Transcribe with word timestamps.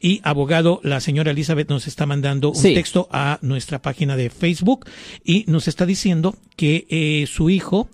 Y 0.00 0.20
abogado, 0.24 0.80
la 0.82 1.00
señora 1.00 1.32
Elizabeth 1.32 1.68
nos 1.68 1.86
está 1.86 2.06
mandando 2.06 2.52
un 2.52 2.62
texto 2.62 3.06
a 3.12 3.38
nuestra 3.42 3.82
página 3.82 4.16
de 4.16 4.30
Facebook 4.30 4.86
y 5.24 5.44
nos 5.46 5.68
está 5.68 5.84
diciendo 5.84 6.34
que 6.56 6.86
eh, 6.88 7.26
su 7.26 7.50
hijo, 7.50 7.88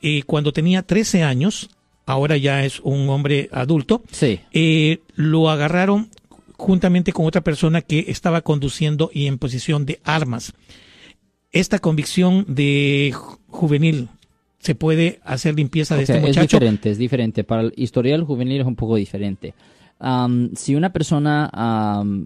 eh, 0.00 0.22
cuando 0.22 0.52
tenía 0.52 0.82
13 0.82 1.24
años, 1.24 1.70
ahora 2.06 2.36
ya 2.36 2.64
es 2.64 2.78
un 2.80 3.08
hombre 3.08 3.48
adulto, 3.52 4.02
eh, 4.52 5.00
lo 5.16 5.50
agarraron 5.50 6.10
juntamente 6.56 7.12
con 7.12 7.26
otra 7.26 7.42
persona 7.42 7.82
que 7.82 8.04
estaba 8.08 8.42
conduciendo 8.42 9.10
y 9.12 9.26
en 9.26 9.38
posición 9.38 9.84
de 9.84 10.00
armas. 10.04 10.52
Esta 11.50 11.80
convicción 11.80 12.44
de 12.46 13.12
juvenil, 13.48 14.08
¿se 14.60 14.76
puede 14.76 15.18
hacer 15.24 15.56
limpieza 15.56 15.96
de 15.96 16.02
este 16.02 16.20
muchacho? 16.20 16.40
Es 16.40 16.50
diferente, 16.50 16.90
es 16.90 16.98
diferente. 16.98 17.42
Para 17.42 17.62
el 17.62 17.72
historial 17.76 18.22
juvenil 18.22 18.60
es 18.60 18.66
un 18.66 18.76
poco 18.76 18.94
diferente. 18.94 19.54
Si 20.54 20.74
una 20.74 20.92
persona 20.92 21.50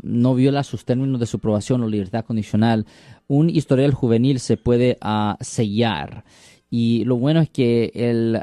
no 0.02 0.34
viola 0.34 0.62
sus 0.62 0.84
términos 0.84 1.20
de 1.20 1.26
su 1.26 1.38
aprobación 1.38 1.82
o 1.82 1.88
libertad 1.88 2.24
condicional, 2.24 2.86
un 3.28 3.48
historial 3.48 3.94
juvenil 3.94 4.40
se 4.40 4.56
puede 4.56 4.98
ah, 5.00 5.36
sellar. 5.40 6.24
Y 6.70 7.04
lo 7.04 7.16
bueno 7.16 7.40
es 7.40 7.50
que 7.50 7.92
el, 7.94 8.40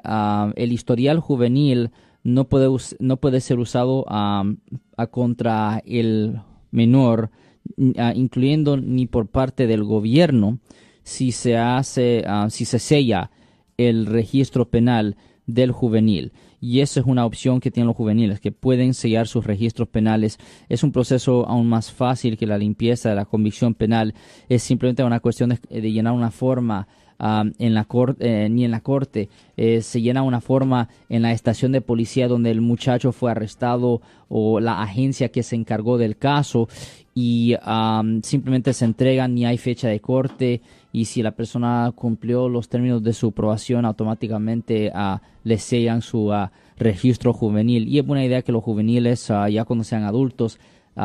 el 0.55 0.71
historial 0.71 1.19
juvenil 1.19 1.91
no 2.23 2.47
puede, 2.47 2.69
no 2.99 3.17
puede 3.17 3.41
ser 3.41 3.59
usado 3.59 4.05
a 4.07 4.43
contra 5.11 5.81
el 5.85 6.41
menor, 6.71 7.31
incluyendo 7.77 8.77
ni 8.77 9.07
por 9.07 9.27
parte 9.27 9.67
del 9.67 9.83
gobierno, 9.83 10.59
si 11.03 11.31
se 11.31 11.57
hace, 11.57 12.23
si 12.49 12.65
se 12.65 12.79
sella 12.79 13.31
el 13.77 14.05
registro 14.05 14.69
penal 14.69 15.15
del 15.45 15.71
juvenil. 15.71 16.33
Y 16.61 16.81
esa 16.81 16.99
es 16.99 17.05
una 17.05 17.25
opción 17.25 17.59
que 17.59 17.71
tienen 17.71 17.87
los 17.87 17.95
juveniles, 17.95 18.39
que 18.39 18.51
pueden 18.51 18.93
sellar 18.93 19.27
sus 19.27 19.45
registros 19.45 19.87
penales. 19.87 20.37
Es 20.67 20.83
un 20.83 20.91
proceso 20.91 21.47
aún 21.47 21.67
más 21.67 21.91
fácil 21.91 22.37
que 22.37 22.47
la 22.47 22.57
limpieza 22.57 23.09
de 23.09 23.15
la 23.15 23.25
convicción 23.25 23.73
penal. 23.73 24.13
Es 24.49 24.63
simplemente 24.63 25.03
una 25.03 25.19
cuestión 25.19 25.57
de 25.69 25.91
llenar 25.91 26.13
una 26.13 26.31
forma 26.31 26.87
en 27.19 27.73
la 27.73 27.83
corte, 27.85 28.45
eh, 28.45 28.49
ni 28.49 28.63
en 28.65 28.71
la 28.71 28.79
corte. 28.81 29.29
Eh, 29.57 29.81
se 29.81 30.01
llena 30.01 30.23
una 30.23 30.41
forma 30.41 30.87
en 31.09 31.21
la 31.21 31.33
estación 31.33 31.71
de 31.71 31.81
policía 31.81 32.27
donde 32.27 32.51
el 32.51 32.61
muchacho 32.61 33.11
fue 33.11 33.31
arrestado 33.31 34.01
o 34.29 34.59
la 34.59 34.81
agencia 34.81 35.29
que 35.29 35.43
se 35.43 35.55
encargó 35.55 35.97
del 35.97 36.17
caso 36.17 36.69
y 37.13 37.55
simplemente 38.23 38.73
se 38.73 38.85
entregan 38.85 39.33
ni 39.33 39.45
hay 39.45 39.57
fecha 39.57 39.89
de 39.89 39.99
corte 39.99 40.61
y 40.93 41.05
si 41.05 41.21
la 41.21 41.31
persona 41.31 41.91
cumplió 41.93 42.47
los 42.47 42.69
términos 42.69 43.03
de 43.03 43.13
su 43.13 43.27
aprobación 43.27 43.85
automáticamente 43.85 44.91
uh, 44.95 45.17
le 45.43 45.57
sellan 45.57 46.01
su 46.01 46.31
ah, 46.31 46.51
registro 46.77 47.33
juvenil 47.33 47.87
y 47.87 47.99
es 47.99 48.05
buena 48.05 48.23
idea 48.23 48.41
que 48.41 48.51
los 48.51 48.63
juveniles 48.63 49.29
ah, 49.31 49.49
ya 49.49 49.65
cuando 49.65 49.83
sean 49.83 50.03
adultos 50.03 50.59